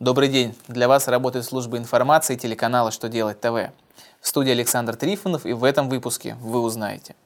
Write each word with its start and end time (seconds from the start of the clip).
Добрый 0.00 0.28
день! 0.28 0.54
Для 0.68 0.86
вас 0.86 1.08
работает 1.08 1.44
служба 1.44 1.76
информации 1.76 2.36
телеканала 2.36 2.92
«Что 2.92 3.08
делать 3.08 3.40
ТВ». 3.40 3.72
В 4.20 4.28
студии 4.28 4.52
Александр 4.52 4.94
Трифонов 4.94 5.44
и 5.44 5.52
в 5.52 5.64
этом 5.64 5.88
выпуске 5.88 6.36
вы 6.40 6.60
узнаете 6.60 7.16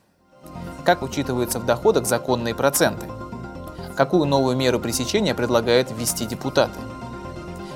Как 0.82 1.03
учитываются 1.03 1.61
в 1.61 1.66
доходах 1.66 2.06
законные 2.06 2.54
проценты? 2.54 3.06
Какую 3.95 4.24
новую 4.24 4.56
меру 4.56 4.80
пресечения 4.80 5.35
предлагают 5.35 5.90
ввести 5.90 6.24
депутаты? 6.24 6.80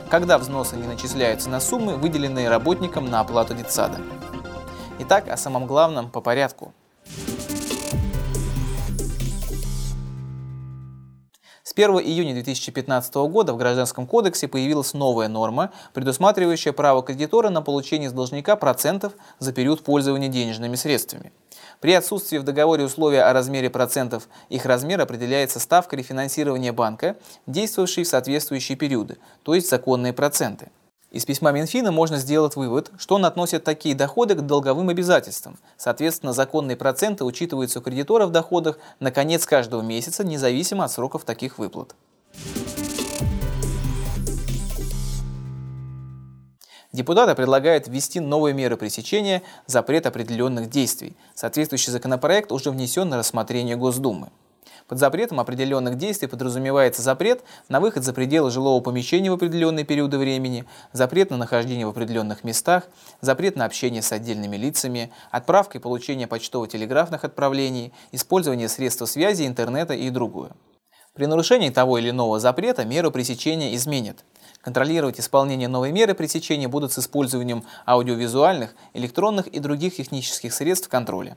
Когда 0.09 0.39
взносы 0.39 0.77
не 0.77 0.87
начисляются 0.87 1.51
на 1.51 1.61
суммы, 1.61 1.97
выделенные 1.97 2.49
работникам 2.49 3.11
на 3.11 3.21
оплату 3.21 3.53
детсада? 3.53 3.99
Итак, 5.01 5.29
о 5.29 5.37
самом 5.37 5.67
главном 5.67 6.09
по 6.09 6.23
порядку– 6.23 6.73
С 11.63 11.73
1 11.73 11.91
июня 11.99 12.33
2015 12.35 13.15
года 13.15 13.53
в 13.53 13.57
Гражданском 13.57 14.07
кодексе 14.07 14.47
появилась 14.47 14.95
новая 14.95 15.29
норма, 15.29 15.73
предусматривающая 15.95 16.73
право 16.73 17.03
кредитора 17.03 17.51
на 17.51 17.61
получение 17.61 18.09
с 18.09 18.13
должника 18.13 18.55
процентов 18.57 19.15
за 19.41 19.53
период 19.53 19.83
пользования 19.83 20.29
денежными 20.29 20.77
средствами. 20.77 21.33
При 21.81 21.93
отсутствии 21.93 22.39
в 22.39 22.45
договоре 22.45 22.85
условия 22.85 23.23
о 23.23 23.33
размере 23.33 23.69
процентов, 23.69 24.29
их 24.49 24.65
размер 24.65 25.01
определяется 25.01 25.61
ставкой 25.61 25.99
рефинансирования 25.99 26.73
банка, 26.73 27.17
действовавшей 27.47 28.05
в 28.05 28.09
соответствующие 28.09 28.77
периоды, 28.77 29.19
то 29.43 29.55
есть 29.55 29.69
законные 29.69 30.13
проценты. 30.13 30.71
Из 31.17 31.25
письма 31.25 31.51
Минфина 31.51 31.93
можно 31.93 32.19
сделать 32.19 32.57
вывод, 32.57 32.91
что 32.99 33.15
он 33.15 33.25
относит 33.25 33.65
такие 33.65 33.95
доходы 33.95 34.35
к 34.35 34.43
долговым 34.43 34.91
обязательствам. 34.91 35.57
Соответственно, 35.79 36.35
законные 36.35 36.77
проценты 36.77 37.25
учитываются 37.25 37.79
у 37.79 37.83
кредитора 37.83 38.27
в 38.27 38.33
доходах 38.33 38.79
на 39.01 39.11
конец 39.11 39.47
каждого 39.47 39.81
месяца, 39.81 40.25
независимо 40.25 40.85
от 40.85 40.93
сроков 40.93 41.25
таких 41.25 41.59
выплат. 41.59 41.95
Депутаты 46.93 47.35
предлагают 47.35 47.89
ввести 47.89 48.21
новые 48.21 48.53
меры 48.53 48.77
пресечения, 48.77 49.43
запрет 49.65 50.05
определенных 50.05 50.69
действий. 50.69 51.17
Соответствующий 51.35 51.93
законопроект 51.93 52.53
уже 52.53 52.71
внесен 52.71 53.09
на 53.09 53.17
рассмотрение 53.17 53.77
Госдумы. 53.77 54.29
Под 54.89 55.01
запретом 55.01 55.41
определенных 55.41 55.97
действий 55.99 56.29
подразумевается 56.29 57.03
запрет 57.03 57.43
на 57.69 57.81
выход 57.81 58.05
за 58.05 58.13
пределы 58.13 58.53
жилого 58.53 58.81
помещения 58.81 59.31
в 59.31 59.35
определенные 59.35 59.85
периоды 59.85 60.17
времени, 60.17 60.65
запрет 60.93 61.31
на 61.31 61.37
нахождение 61.37 61.87
в 61.87 61.91
определенных 61.91 62.45
местах, 62.45 62.85
запрет 63.21 63.57
на 63.57 63.65
общение 63.65 64.01
с 64.01 64.13
отдельными 64.13 64.57
лицами, 64.57 65.11
отправка 65.33 65.79
и 65.79 65.81
получение 65.81 66.29
почтово-телеграфных 66.29 67.25
отправлений, 67.25 67.93
использование 68.13 68.69
средств 68.69 69.09
связи, 69.09 69.45
интернета 69.45 69.95
и 69.95 70.09
другое. 70.11 70.53
При 71.15 71.27
нарушении 71.27 71.71
того 71.71 71.99
или 71.99 72.11
иного 72.11 72.39
запрета 72.39 72.85
меру 72.85 73.11
пресечения 73.11 73.75
изменят. 73.75 74.25
Контролировать 74.61 75.19
исполнение 75.19 75.67
новой 75.67 75.91
меры 75.91 76.15
пресечения 76.15 76.69
будут 76.69 76.93
с 76.93 76.99
использованием 76.99 77.65
аудиовизуальных, 77.87 78.77
электронных 78.95 79.49
и 79.49 79.59
других 79.59 79.97
технических 79.97 80.53
средств 80.53 80.89
контроля. 80.89 81.37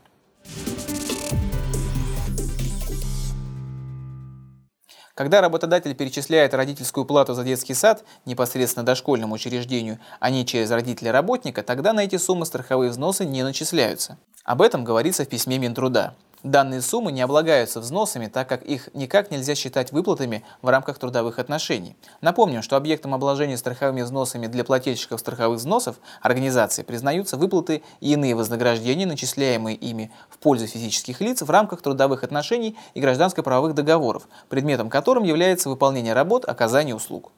Когда 5.20 5.42
работодатель 5.42 5.94
перечисляет 5.96 6.54
родительскую 6.54 7.04
плату 7.04 7.34
за 7.34 7.44
детский 7.44 7.74
сад 7.74 8.06
непосредственно 8.24 8.86
дошкольному 8.86 9.36
учреждению, 9.36 10.00
а 10.22 10.30
не 10.30 10.46
через 10.46 10.72
родителя 10.72 11.12
работника, 11.12 11.62
тогда 11.62 11.92
на 11.92 12.06
эти 12.06 12.16
суммы 12.16 12.46
страховые 12.46 12.90
взносы 12.90 13.26
не 13.26 13.44
начисляются. 13.44 14.18
Об 14.46 14.62
этом 14.62 14.86
говорится 14.86 15.26
в 15.26 15.28
письме 15.28 15.58
Минтруда. 15.58 16.16
Данные 16.44 16.82
суммы 16.82 17.12
не 17.12 17.22
облагаются 17.22 17.82
взносами, 17.82 18.28
так 18.28 18.48
как 18.48 18.64
их 18.64 18.88
никак 18.94 19.30
нельзя 19.30 19.56
считать 19.56 19.92
выплатами 19.92 20.46
в 20.62 20.70
рамках 20.70 20.98
трудовых 20.98 21.38
отношений. 21.38 21.98
Напомним, 22.22 22.62
что 22.62 22.78
объектом 22.78 23.14
обложения 23.14 23.58
страховыми 23.58 24.04
взносами 24.04 24.48
для 24.48 24.64
плательщиков 24.64 25.20
страховых 25.20 25.60
взносов 25.60 25.98
организации 26.22 26.84
признаются 26.84 27.36
выплаты 27.36 27.84
и 28.00 28.14
иные 28.14 28.36
вознаграждения, 28.36 29.06
начисляемые 29.06 29.76
ими 29.76 30.14
в 30.30 30.38
пользу 30.38 30.66
физических 30.66 31.20
лиц 31.20 31.42
в 31.42 31.50
рамках 31.50 31.82
трудовых 31.82 32.24
отношений 32.24 32.78
и 32.94 33.02
гражданско-правовых 33.02 33.74
договоров, 33.74 34.30
предметом 34.48 34.90
которым 34.90 35.26
является 35.26 35.68
выполнение 35.68 36.14
работ, 36.14 36.48
оказание 36.48 36.96
услуг. 36.96 37.34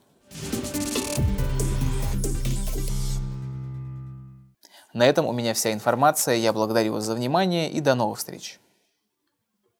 На 4.93 5.07
этом 5.07 5.25
у 5.25 5.31
меня 5.31 5.55
вся 5.55 5.73
информация. 5.73 6.35
Я 6.35 6.53
благодарю 6.53 6.93
вас 6.93 7.05
за 7.05 7.15
внимание 7.15 7.71
и 7.71 7.79
до 7.79 7.95
новых 7.95 8.19
встреч. 8.19 8.60